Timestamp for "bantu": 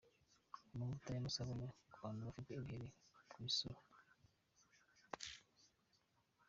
2.03-2.21